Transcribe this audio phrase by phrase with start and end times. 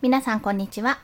[0.00, 1.00] 皆さんこんにちは。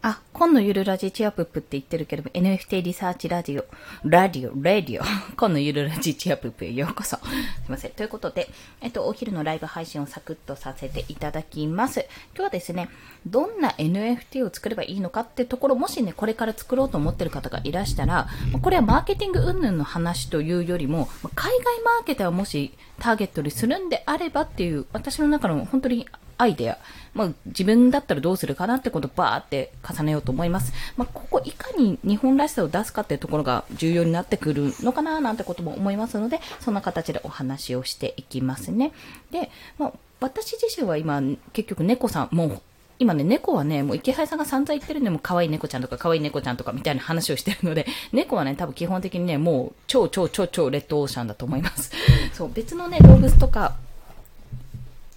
[0.00, 3.66] あ、今のゆるラジチアプップって言ってるけど NFT リサーチラジオ、
[4.04, 5.04] ラディオ、ラディオ、
[5.36, 7.16] 今のゆるラジチアプップへようこそ。
[7.18, 7.22] す
[7.68, 7.90] いません。
[7.90, 8.48] ということで、
[8.80, 12.06] えっと、お昼のライブ配信をサクッとさせていただきます。
[12.34, 12.88] 今日はですね、
[13.26, 18.28] どんな NFT を作ればいいのかってところ、もしね、これから作ろうと思ってる方がいらしたら、
[18.62, 26.08] これはマーケティング云々の話というよりも、海外マーケターをもしターゲットにするんであればっていう、私の中の本当に
[26.42, 26.78] アイデア、
[27.14, 30.72] まあ、自分だったらどうするかなってことをバーって重ねようと思います。
[30.96, 38.92] まあ、ここいかに日本らしさを出すかっていうところが重要になってくるのかななんてことも思いますので、そんな形でお話をしていきますね。
[39.30, 42.60] で、まあ、私自身は今、結局猫さん、もう
[42.98, 51.90] 今ね、猫はね、もう池原さんが散々言ってるんで、も可愛い猫ちゃんとか可愛い猫ちゃんとかみたいな話をしてるので、猫はね、多分基本的にね、もう超超超超レッドオーシャンだと思います。
[52.32, 53.74] そう、別のね、動物とか、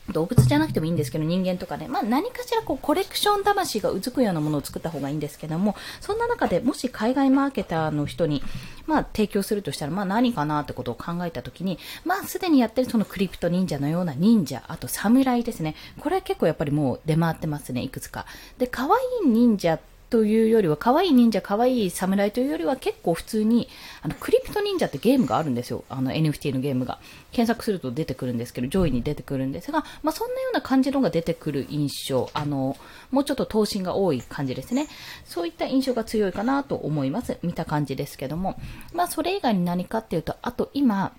[0.09, 8.43] 動物じゃなくてもいいんですけど、人間とかね、まあ何かしらこうコレクション魂がうずくようなものを作った方がいいんですけども、そんな中でもし海外マーケターの人に、
[8.85, 15.75] まあ提供するとしたら、まあ何かなってことを考えたときに、まあすでにやってるそのクリプト忍者のような忍者、あと侍ですね。
[15.99, 18.25] これは結構やっぱりもう出回ってますね、いくつか。
[18.57, 18.89] で、可愛
[19.25, 23.67] い忍者ってというよりは、可愛い忍者、可愛い侍というよりは、結構普通に、
[24.01, 25.83] あの、クリプト忍者ってゲームがあるんですよ。
[25.89, 26.99] あの、NFT のゲームが。
[27.31, 32.29] 検索すると出てくるんですけど、上位に出てくるんですが、まあ、そんなような感じのが出てくる印象。
[32.33, 32.77] あの、
[33.11, 34.87] もうちょっと頭身が多い感じですね。
[35.25, 37.37] そういった印象が強いかなと思います。
[37.41, 38.59] 見た感じですけども。
[38.93, 41.13] まあ、それ以外に何かっていうと、あと今、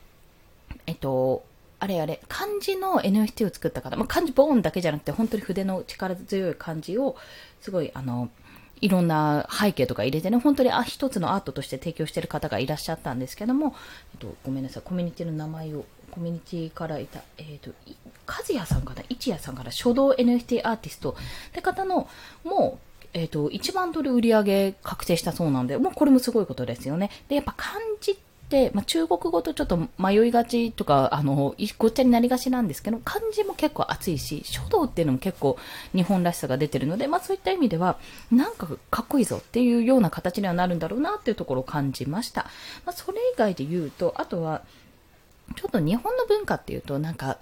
[0.87, 1.45] えっと、
[1.79, 7.17] あれあれ、漢字の NFT を作った方、まあ、漢字ボーンだけじゃなくて、本当に筆の力強い漢字を、
[7.61, 8.31] すごい、あの、
[8.81, 13.75] いろんな背景とか入れてね、本当にあ一つのアートとして提供している方がいらっしゃったんですけども、
[14.15, 17.71] えっと、ごめんなさい、コミュニティの名前を、コミュニティからいた、えっ、と、
[18.27, 22.09] 和也さんかな、一夜さんから書道 NFT アーティストって方の、
[22.45, 27.11] もう、えっ、と、1万ドル売り上げ確定したそうなんで、もうこれもすごいことですよね。
[27.29, 28.17] で、やっぱ漢字っ、
[28.73, 35.59] まあ、中国語とちょっと迷いがちとか、あの、ごっちゃになりがちなんですけど、漢字も結構熱いし、書道っていうのも結構
[35.93, 37.99] 日本らしさが出てるので、まあそういった意味では、
[38.31, 42.45] なんかかっこいいぞっていうような形にはなるんだろうなっていうところを感じました。
[42.85, 44.63] まあそれ以外で言うと、あとは、
[45.57, 47.39] ちょっと日本の文化っていうと、なんか、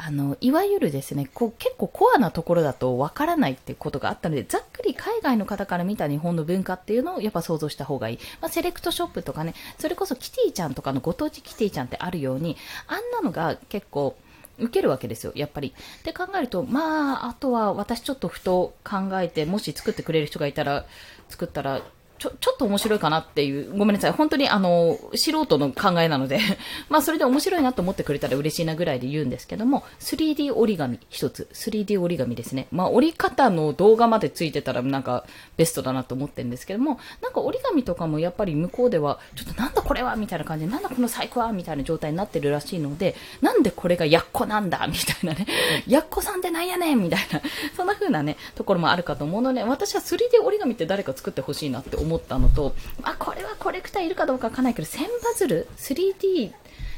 [0.00, 8.18] あの、いわゆるですね、こう結構コアなところだとわからないってことがあったので、ざっくり海外の方から見た日本の文化っていうのをやっぱ想像した方がいい。
[8.40, 12.56] まあ、セレクトショップとかね、それこそキティちゃんとかのご当地キティちゃんってあるように、
[12.86, 14.16] あんなのが結構、
[14.60, 15.74] 受けるわけですよ、やっぱり。
[16.04, 20.84] で考えると、まあ、あとは私ちょっとふと考えて、もし作ってくれる人がいたら、
[21.28, 21.80] 作ったら、
[22.18, 24.12] ちょ、ちょっと面白いかなっていう、ごめんなさい。
[24.12, 26.40] 本当にあの、素人の考えなので
[26.88, 31.48] まあそれで面白いなと思ってくれたら嬉しいなぐらいで言うんですけども、3D 折り紙一つ。
[31.52, 32.68] 3D 折り紙ですね。
[32.70, 35.24] まあ折り方の動画までついてたらなんか
[35.56, 45.46] ベストだなと思ってるんですけども、なんか折り紙とかもやっぱり向こうでは、ちょっとなんだこれはみたいな感じで、なんだこの細工はみたいな状態になってるらしいので、なんでこれがやっこなんだみたいなね。
[45.86, 47.40] やっこさんってなんやねんみたいな。
[47.76, 56.52] そんな風なね、ところもあるかと思うので、私は 3D 折り紙って誰か作ってほしいなって思思ったのと、あ、これはコレクターいるかどうかわかんないけど、千バズル ?3D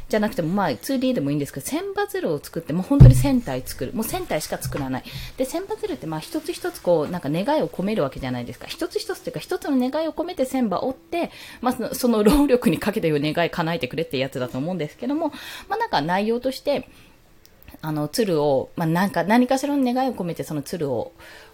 [0.09, 3.93] じゃなくても、まあ 2D でもいいんですけど、千バズルを作って、もう本当に1000体作る。
[3.93, 5.05] もう千体しか作らない。
[5.37, 8.67] で、千バズルってまあ一つ一つこう、なんか願いを込めるわけじゃないですか。
[8.67, 15.29] 一つ一つっていうか、一つの願いを込めて千羽折って、まあそのその労力にかけたよう願い叶えてくれってやつだと思うんですけども、
[15.69, 16.89] まあなんか内容として、
[17.83, 21.13] あの、鶴を、まあ、なんか、何かしらの願いを込めてその鶴を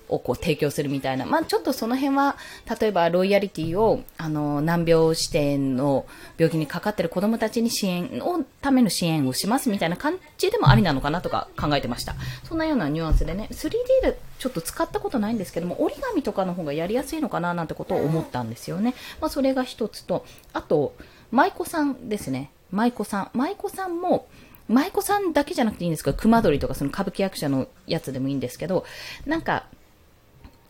[0.08, 1.26] をこう提供するみたいな。
[1.26, 2.36] まあちょっとその辺は、
[2.80, 6.06] 例えばロイヤリティを、あの、難病指定の
[6.38, 12.14] 病気にかかってる子供たちに支援を、ための支援をしますみたいな感じでもありなのかなとか考えてました。
[12.44, 13.70] そんなようなニュアンスでね、3D
[14.02, 18.94] でちょっと使ったことないんですけども、折り紙とかの方がやりやすいのかななんてことを思ったんですよね。
[19.20, 20.94] まあそれが一つと、あと、
[21.30, 22.50] 舞妓さんですね。
[22.70, 23.30] 舞妓さん。
[23.34, 24.26] 舞妓さんも、
[24.68, 28.84] 舞妓さんだけじゃなくていいんですけど、熊取とかその歌舞伎役者のやつでもいいんですけど、
[29.24, 29.64] なんか、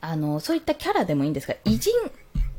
[0.09, 1.93] あの、そういったキャラでもいいんですが、偉人、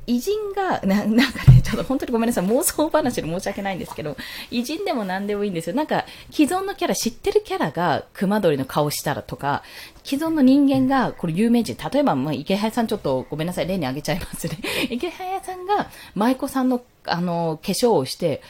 [0.06, 4.18] 偉人が、な、なんかね、ちょっと本当にごめんなさい、妄想話で申し訳ないんですけど、
[4.52, 5.76] 偉人でも何でもいいんですよ。
[5.76, 9.64] なんか、既存のキャラ、知ってるキャラが熊取の顔したらとか、
[10.04, 14.60] 既存の人間が、これ有名人、例えば、まあ、池早さんちょっとごめんなさい、例に挙げちゃいますね。
[14.90, 18.42] 池早さんが、舞妓さんの、あの、化粧をして、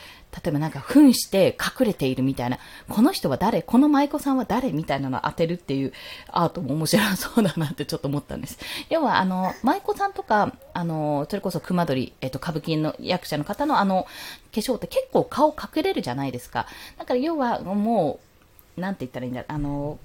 [0.44, 3.64] 例えばなんか扮して隠れているみたいな、この人は誰？
[3.64, 5.94] この舞妓さんは誰みたいなのを当てるっていう
[6.30, 8.60] アートも面白そうだなってちょっと思ったんです。
[8.90, 14.04] 要はあの、舞妓さんとか、あの、それこそ熊取、えっと、歌舞伎の役者の方のあの、
[14.54, 16.68] 化粧って結構顔隠れるじゃないですか。
[16.98, 18.20] だから要はも
[18.78, 19.98] う、なんて言ったらいいんだあの、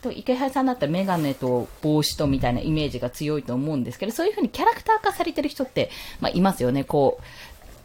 [0.00, 5.90] と池原さんだったらメガネと帽子とみたいなイメージが強いと思うんですけど、そういう風にキャラクター化されてる人って、
[6.20, 6.84] まあ、いますよね。
[6.84, 7.22] こう、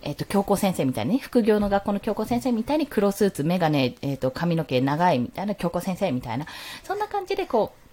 [0.05, 6.45] えっ、と、教皇先生みたいにね、副業の学校の教皇先生みたいに黒スーツ、メガネ、えっ、と、髪の毛長いみたいな教皇先生みたいな、
[6.83, 7.84] そんな感じでこう、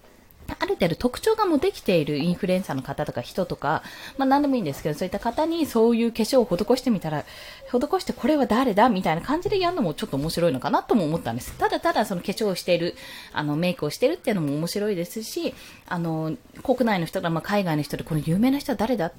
[0.59, 3.83] ある程度特徴がもうできているインフルエンサーの方とか人とか、
[4.17, 7.23] まあ何でもいいんですけど、そういった方にそういう化粧を施してみたら、
[7.67, 8.89] 施してこれは誰だ？
[8.89, 11.53] みたいな感じでやるのもちょっと面白いのかなとも思ったんです。
[11.57, 12.95] ただただその化粧をしている、
[13.31, 15.53] あのメイクをしているっていうのも面白いですし、
[15.87, 19.11] あの、国内の人が、まあ海外の人でこの有名な人は誰だ？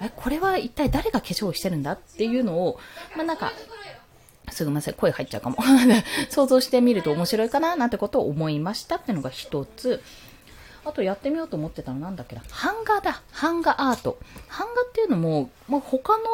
[0.00, 1.92] え、これは一体誰が化粧をしてるんだ？
[1.92, 2.78] っていうのを、
[3.16, 3.52] まあなんか、
[4.50, 5.56] すみません、声入っちゃうかも。
[6.30, 10.00] 想像してみると面白いかななんてことを思いましたっていうのが一つ。
[10.86, 12.42] あとやってみようと思ってたのなんだっけな。
[12.62, 13.20] 版画だ。
[13.42, 14.18] 版画アート。
[14.48, 16.24] 版画っていうのも、まあ、他の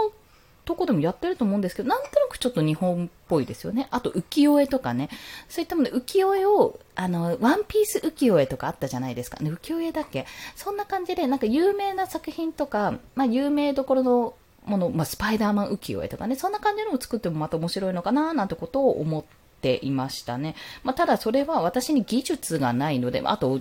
[0.65, 3.89] とこでもやってると思うんですけど、なんとなくちょっと日本っぽいですよね。
[3.91, 5.09] あと浮世絵とかね。
[5.49, 9.43] そういったもので、浮世絵を、あの、ワンピース浮世絵とかあったじゃないですか。
[9.43, 10.27] ね、浮世絵だっけ？
[10.55, 14.35] そんな感じで、なんか有名な作品とか、まあ有名どころの
[14.67, 19.25] もの、まあスパイダーマン浮世絵とかね、そんな感じのを作ってもまた面白いのかななんてことを思っ
[19.61, 20.55] ていましたね。
[20.85, 23.61] まあただそれは私に技術がないので、あと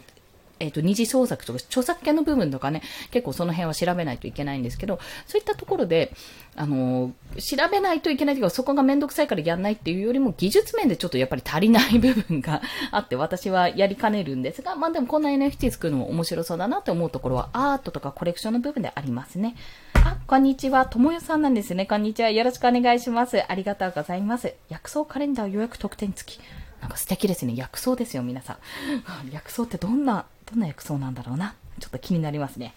[0.61, 6.13] えっ、ー、と、二次創作とか著作権の部分とかね、結構その辺は調べないといけないんですけど、そういったところで、
[6.55, 12.61] あのー、調べないといけないというか、そこがめんどくさいからやんないっていうよりも、技術面でちょっとやっぱり足りない部分が
[12.91, 19.55] あって、私はやりかねるんですが、まあでもこんな NFT 作るのも面白そうだなって思うところは、アートとかコレクションの部分でありますね。
[19.95, 20.85] あ、こんにちは。
[20.85, 21.85] ともよさんなんですね。
[21.85, 22.29] こんにちは。
[22.29, 23.43] よろしくお願いします。
[23.47, 24.53] ありがとうございます。
[24.69, 26.39] 薬草カレンダー予約特典付き。
[26.81, 27.55] なんか素敵ですね。
[27.55, 28.57] 薬草ですよ、皆さん。
[29.31, 31.55] 薬草ってどんなどんな薬草なんだろうな。
[31.79, 32.73] ちょっと気になりますね。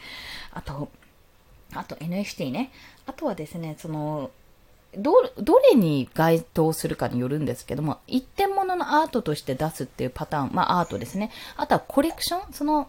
[0.52, 0.88] あと、
[1.74, 2.70] あと NFT ね。
[3.06, 4.30] あとはですね、その、
[4.96, 11.30] ど、どれに該当するかによるんですけども、一点物のアートとして出すっていうパターン、まあアートですね。
[11.56, 12.88] あとはコレクションその、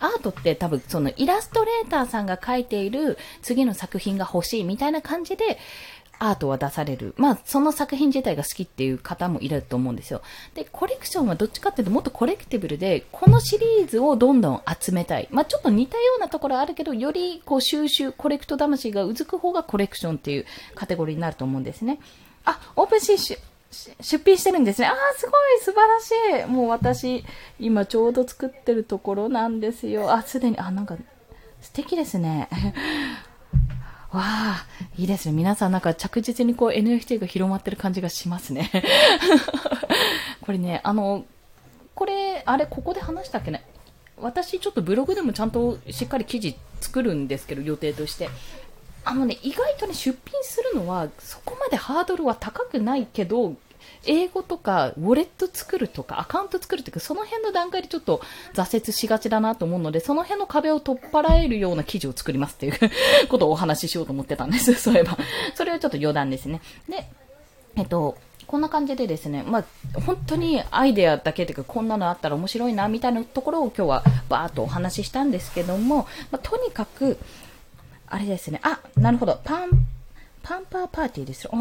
[0.00, 5.58] アートって多分そのイラストレーターさんが描いている次の作品が欲しいみたいな感じで、
[6.18, 7.14] アートは出される。
[7.16, 10.22] まあ、その作品自体が好きっていう方もいると思うんですよ。
[10.54, 15.28] で、コレクションはどっちかっていうともっとコレクティブルで、このシリーズをどんどん集めたい。
[15.30, 21.98] まあ、ちょっと似たようなところあるけど、よりこう収集、コレクト魂がうずく方がコレクションっていうカテゴリーになると思うんですね。
[22.44, 23.38] あ、オープンシーシュ。
[24.00, 24.86] 出品してるんですね。
[24.86, 26.48] ああ、すごい、素晴らしい。
[26.48, 27.24] もう私、
[27.58, 30.12] 今ちょうど作ってるところなんですよ。
[30.12, 30.96] あ、すでに、あ、なんか、
[31.60, 32.48] 素敵ですね。
[34.14, 34.66] わあ、
[34.96, 35.32] いいですね。
[35.34, 38.70] 皆さんなんか着実にこう NFT が広まってる感じがしますね。
[40.40, 41.24] これね、あの、
[41.94, 43.64] これ、あれ、ここで話したっけね。
[44.16, 48.28] 私ちょっとブログでもちゃんとしっかり記事作るんですけど、予定として。
[49.04, 53.54] あのね、意外とね、出品するのは、そこまでハードルは高くないけど、
[54.06, 58.20] 英語とか、ウォレット作るとか、アカウント作るとか、その辺の段階でちょっと
[58.54, 62.74] 挫折しがちだなと思うので、その辺の壁を取っ払えるような記事を作りますっていう
[63.28, 64.74] ことをお話ししようと思ってたんです。
[64.80, 65.16] そういえば。
[65.54, 66.60] それはちょっと余談ですね。
[66.88, 67.06] で、
[67.76, 68.16] えっと、
[68.46, 69.64] こんな感じでですね、まあ、
[70.00, 77.18] 本当にアイデアだけというか、こんなのあったら面白いな、みたいなところを今日はバーっとお話ししたんですけども、まあ、とにかく、
[78.06, 79.70] あれですね、あ、なるほど、パン、
[80.42, 81.52] パンパーパーティーですよ。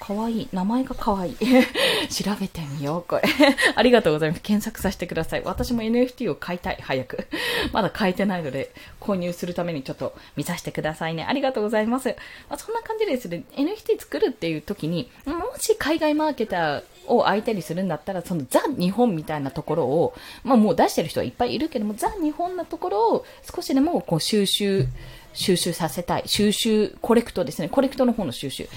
[0.00, 0.48] かわいい。
[0.52, 1.36] 名前がかわいい。
[2.08, 3.22] 調べてみよう、これ。
[3.76, 4.42] ありがとうございます。
[4.42, 5.42] 検索させてください。
[5.44, 7.28] 私も NFT を買いたい、早く。
[7.72, 11.24] まだ買えてないので、購入するためにちょっと見させてくださいね。
[11.28, 12.08] ありがとうございます。
[12.48, 13.44] まあ、そんな感じですね。
[13.54, 24.86] NFT 作るっていう時に、もし海外マーケターを相手にするんだったら、そのザ・日本みたいなところを、まあもう出してる人はいっぱいいるけども、ザ・日本なところを少しでもこう収集、
[25.32, 26.22] 収集させたい。
[26.26, 27.68] 収集、コレクトですね。
[27.68, 28.68] コレクトの方の収集。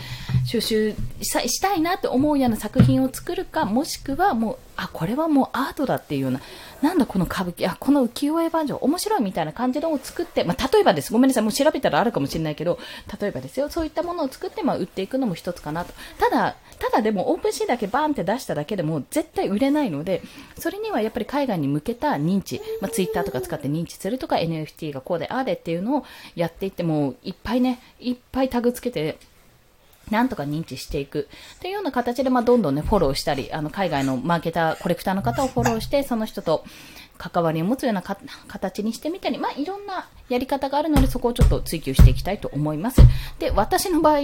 [0.45, 6.41] 収集したいなって思うような作品を作るか、もしくはもう、あ、これはもうアートだっていうような、
[6.83, 11.13] なんだこの歌舞伎、あ、この浮世絵バージョン面白いみたいな感じのを作って、まあ、例えばです。
[11.13, 11.43] ごめんなさい。
[11.43, 12.77] もう調べたらあるかもしれないけど、
[13.21, 13.69] 例えばですよ。
[13.69, 15.93] そういったものを作って、まあ、売っていくのも一つかなと。
[16.19, 20.21] ただ、ただでもオープンシーだけバーンって出しただけでも絶対売れないので、
[20.59, 29.17] それにはやっぱり海外に向けた認知、まあ、ツイッターとか使って認知するとか NFT がこうでああでっていうのをやっていってもいっぱいね、いっぱいタグつけて、
[30.11, 36.63] なんとか認知していくっていうような形で、まあ、どんどんね、フォローしたり、あの、海外のマーケター、コレクターの方をフォローして、その人と
[37.17, 43.01] 関わりを持つような形にしてみたり、まあ、いろんなやり方があるので、そこをちょっと追求していきたいと思います。
[43.39, 44.19] で、私の場合、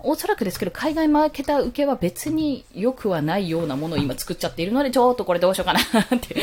[0.00, 6.36] おそらくですけど、海外マーケター受けは別に良くはないようなものを今作っちゃっているので、ちょっとこれどうしようかなって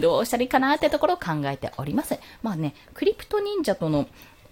[0.00, 2.18] どうしたらいいかなってところを考えております。
[2.42, 4.06] まあね、クリプト忍者との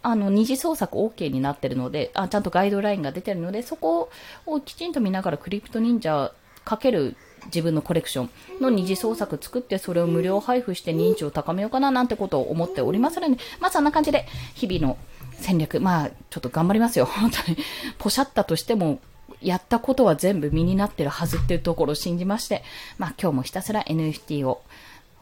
[0.05, 4.11] あの、二次創作 OK になってるので、あ、ちゃんとガイドラインが出てるので、そこ
[4.45, 6.33] をきちんと見ながらクリプト忍者
[6.63, 8.31] かける自分のコレクション
[8.61, 14.99] の二次創作作ってそれを無料配布して認知を高めようかななんてことを思っておりますので、まあそんな感じで日々の
[15.33, 17.07] 戦略、まあちょっと頑張りますよ。
[17.07, 17.57] 本当に。
[17.99, 19.01] ポシャったとしても、
[19.41, 22.63] やったことは全部身になってるはずっていうところを信じまして、
[22.99, 24.63] まあ今日もひたすら NFT を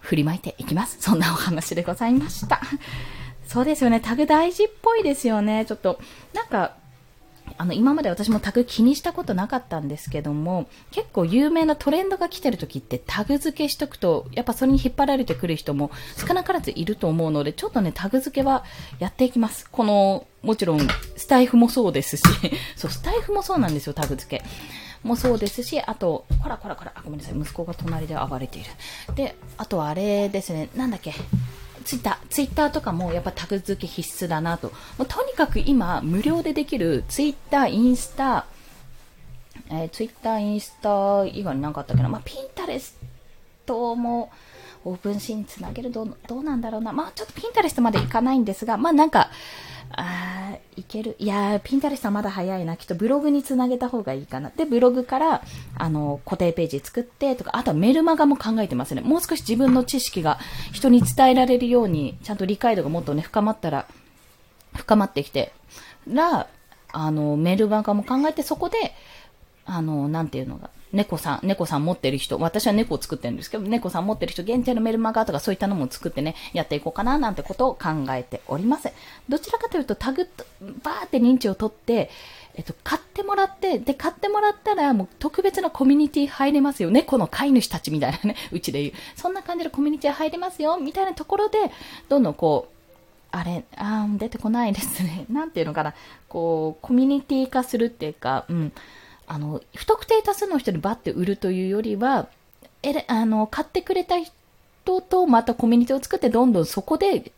[0.00, 0.98] 振りまいていきます。
[1.00, 2.60] そんなお話でございました。
[3.52, 4.00] そうですよね。
[4.00, 5.66] タグ大事っぽいですよね。
[5.66, 6.00] ちょっと、
[6.32, 6.74] なんか、
[7.58, 18.64] あの、今まで私もタグ気にしたことなかったんですけども、結構有名なトレンドが来てる時ってタグ付けしとくと、やっぱそれに引っ張られてくる人も少なからずいると思うので、ちょっとね、タグ付けは
[19.00, 19.68] やっていきます。
[19.70, 22.22] この、もちろん、スタイフもそうですし、
[22.74, 24.44] そう、スタイフもそうなんですよ、タグ付け。
[25.02, 28.70] もそうですし、あと、こらこらこら、ごめんなさい、息子が隣で暴れている。
[29.14, 31.12] で、あとはあれですね、なんだっけ、
[31.82, 34.68] ツイッター、ツイッターとかもやっぱタグ付け必須だなと。
[34.98, 38.46] もうとにかく今、無料でできるツイッター、インスタ、
[39.68, 42.96] えー、ツイッター、インスタ以外に何かあったけど、まあ、ピンタレス
[43.66, 44.30] トも、
[44.84, 46.92] オープンシーンにつなげるど、どうなんだろうな。
[46.92, 49.30] まあ、ちょっとピンタレストまでいかないんですが、まあ、なんか、
[49.90, 50.31] あ
[50.76, 51.16] いける？
[51.18, 52.76] いやー、ピンタレストはまだ早いな。
[52.76, 54.50] きっとブログにつなげた方がいいかな。
[54.50, 55.42] で、ブログから、
[55.76, 59.02] あの、固定ページ作ってとか、あとはメルマガも考えてますね。
[59.02, 60.38] もう少し自分の知識が
[60.72, 63.86] 人に伝えられるように、ちゃんと理解度がもっとね、深まったら、
[64.74, 65.52] 深まってきて、
[66.08, 66.48] ら、
[66.92, 68.94] あの、メルマガも考えて、そこで、
[69.64, 78.92] あの、なんていうのが、猫さん、猫さん持ってる人、私は猫を作ってるんですけど、猫さん持ってる人限定のメルマガとかそういったのも作ってね、やっていこうかななんてことを考えております。
[79.28, 80.28] どちらかというとタグ、
[80.82, 82.10] バーって認知を取って、
[82.54, 86.90] えっと、買ってもらって、で、買ってもらったら、もう特別なコミュニティ入れますよ。
[86.90, 88.92] 猫の飼い主たちみたいなね、 うちで言う。
[89.16, 91.58] そんな感じでコミュニティ入れますよ、みたいなところで、
[92.10, 92.72] どんどんこう、
[93.30, 95.24] あれ、あー、出てこないですね。
[95.30, 95.94] なんていうのかな。
[96.28, 98.72] こう、コミュニティ化するっていうか、うん。
[99.32, 102.28] あの、不特定多数の人にバッて売るというよりは、
[102.82, 107.32] え、あの、買ってくれた人とまたコミュニティを作ってどんどんそこで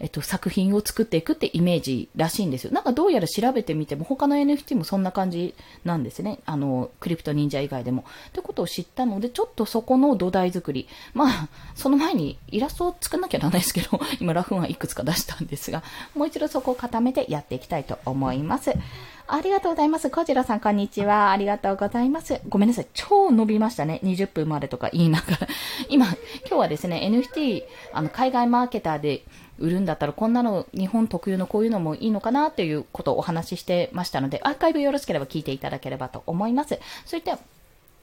[0.00, 2.72] えっと、作品を作っていくってイメージらしいんですよ。
[2.72, 5.54] なんかどうやら調べてみても、他の NFT もそんな感じ
[5.84, 6.38] なんですね。
[6.46, 8.06] あの、クリプト忍者以外でも。
[8.28, 10.88] ってことを知ったので、ちょっとそこの土台作り。
[11.12, 15.82] まあ、その前にイラストを作んなきゃならないですけど、 今ラフンはいくつか出したんですが、
[16.14, 18.72] もう一度そこを固めてやっていきたいと思います。
[19.32, 20.10] ありがとうございます。
[20.10, 21.30] コジラさん、こんにちは。
[21.30, 22.40] ありがとうございます。
[22.48, 22.86] ごめんなさい。
[22.94, 24.00] 超伸びましたね。
[24.02, 25.48] 20分までとか言いながら。
[25.88, 26.16] 今、今
[26.48, 29.22] 日はですね、NFT、あの、海外マーケターで、
[29.58, 36.80] 売るんだったらこんなの日本特有のこういうのもいいのかなということをお話ししてましたので、アーカイブよろしければ聞いていただければと思います。
[37.04, 37.38] そういった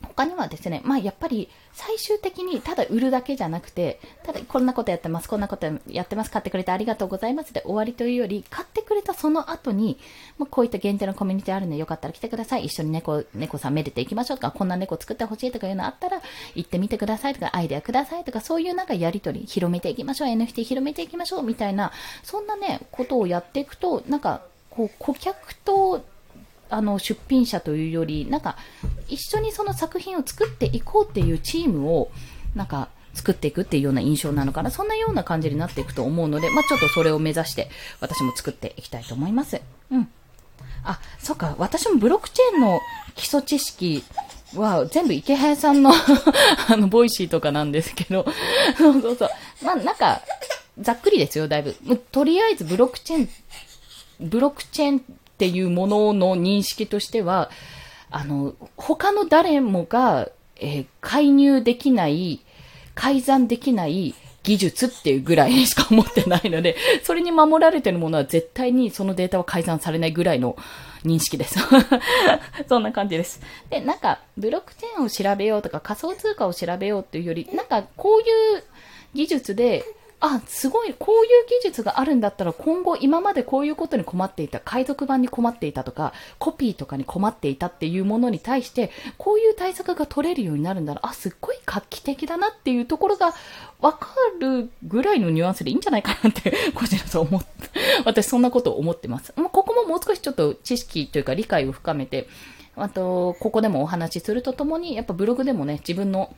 [0.02, 9.98] 他にはですね、まあやっぱり最終的にただ売るだけじゃなくて、ただこんなことやってます、こんなことやってます、買ってくれてありがとうございますで終わりというより、買ってくれたその後に、
[10.38, 12.66] まあ、こういった限定のコミュニティあるんでよかったら来てください。
[12.66, 16.22] 一緒に猫、猫さんめでていきましょうとか、こんな猫作ってほしいとかいうのあったら、
[16.56, 21.92] 行ってみてくださいとか、アイデアくださいとか、そういうなんかやりとり、広めていきましょう、NFT 広めていきましょうみたいな、
[22.24, 26.04] そんなね、ことをやっていくと、なんか、こう、顧客と
[26.70, 28.58] あの出品者というより、なんか
[29.08, 32.12] 一緒にその作品を作っていこうっていうチームを、
[32.56, 34.72] なんか作っていくっていうような印象なのかな。
[34.72, 37.70] そんなような感じになっていくと思うので、まあちょっとそれを目指して
[38.00, 39.60] 私も作っていきたいと思います。
[39.92, 40.08] うん。
[40.84, 41.56] あ、そっか。
[41.58, 42.80] 私もブロックチェーンの
[43.16, 44.04] 基礎知識
[44.56, 45.92] は全部イケハヤさんの
[46.70, 48.26] あの、 Voicy とかなんですけど、
[48.78, 49.30] そうそうそう。
[49.64, 50.22] まあなんか、
[50.80, 51.76] ざっくりですよ、だいぶ。
[52.12, 53.30] とりあえずブロックチェーン、
[54.20, 55.04] ブロックチェーン
[55.38, 57.52] っていうものの認識としては、
[58.10, 62.42] あの、他の誰もが、えー、介入できない、
[62.96, 66.76] 改ざんできない技術っていうぐらいしか思ってないので、
[67.06, 70.58] それに守られてるものは絶対にそのデータは改ざんされないぐらいの
[71.06, 71.60] 認識です。
[72.68, 73.40] そんな感じです。
[73.70, 78.64] で、なんか、ブロックチェーンを調べようとか仮想通貨を調べようっていうより、なんかこういう
[79.14, 79.86] 技術で
[80.20, 93.36] あ、すごい、こういう技術があるんだったら今後今までこういうことに困っていた、海賊版に困っていたとか、コピーとかに困っていたっていうものに対して、こういう対策が取れるようになるんだら、あ、すっごい画期的だなっていうところが
[93.80, 94.10] わか
[94.40, 97.48] るぐらいのニュアンスでいいんじゃないかなって、こちらそう思って、
[98.04, 99.34] 私そんなことを思ってます。
[99.36, 102.28] もうここももう少しちょっと知識というか理解を深めて、
[102.76, 106.36] あと、ここでもお話しするとともに、やっぱブログでもね、自分の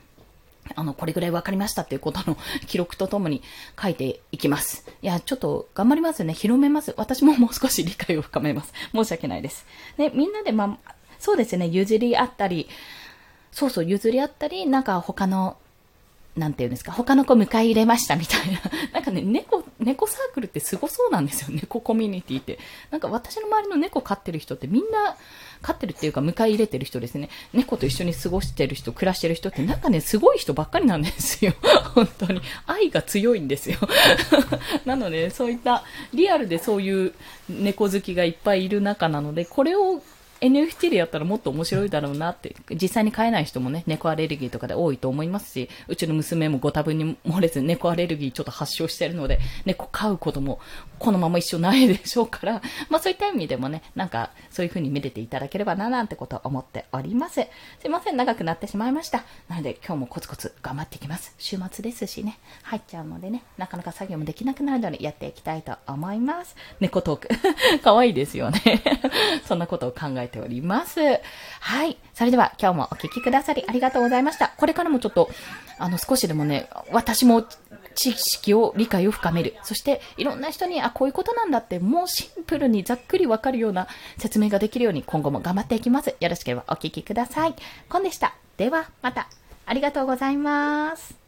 [0.75, 3.41] あの、これぐらい分かりましたっていうことの記録とともに
[3.81, 4.85] 書いていきます。
[5.01, 6.33] いや、ちょっと頑張りますね。
[6.33, 6.93] 広めます。
[6.97, 8.73] 私ももう少し理解を深めます。
[8.93, 9.65] 申し訳ないです。
[9.97, 12.67] で、みんなでまあ、そうですね、譲り合ったり、
[13.51, 15.57] そうそう、譲り合ったり、なんか他の、
[16.35, 18.61] なんていうんですか、他の子迎え入れましたみたいな。
[18.93, 22.59] なんかね、猫、猫サークルってすごそうなんですよ、 猫コミュニティって。
[22.91, 25.17] なんか私の周りの猫飼ってる人ってみんな、
[25.61, 27.29] 飼ってるっていうか迎え入れてる人ですね。
[27.53, 31.53] 猫と一緒に過ごしてる人、暮らしてる人ってなんかね、すごい人ばっかりなんですよ。
[31.95, 32.41] 本当に。
[32.65, 33.77] 愛が強いんですよ。
[34.85, 35.83] なので、そういった
[36.13, 37.13] リアルでそういう
[37.49, 40.01] 猫好きがいっぱいいる中なので、これを
[40.41, 50.59] NFT でやったらもっと面白いだろうなって、実際に飼えない人もね、猫アレルギーとかで多いと思いますし、うちの娘もご多分に漏れず猫アレルギーちょっと発症してるので、猫飼うことも
[50.97, 57.41] このまま一生ないでしょうから、まあそういった意味でもね、なんかそういう風に見れていただければななんてことを思っております。
[57.79, 59.23] すいません、長くなってしまいました。
[59.49, 61.33] なので今日もコツコツ頑張っていきます。
[61.37, 66.55] 週末ですしね、入っちゃうのでね、なかなか作業もできなくなるのでやっていきたいと思います。
[66.79, 67.29] 猫トーク。
[67.83, 68.61] 可愛いですよね。
[69.45, 70.99] そんなことを考えております。
[71.59, 71.97] はい。
[72.13, 74.53] それでは今日もお聴きくださりありがとうございました。
[74.57, 75.29] これからもちょっと、
[75.77, 77.45] あの、少しでもね、私も
[77.95, 79.55] 知識を、理解を深める。
[79.63, 86.15] そして、いろんな人に、あ、こういうことなんだって、もうシンプルにざっくりわかるような説明ができるように今後も頑張っていきます。
[86.19, 87.55] よろしければお聞きください。
[87.89, 88.35] コンでした。
[88.57, 89.29] では、また。
[89.65, 91.18] ありがとうございます。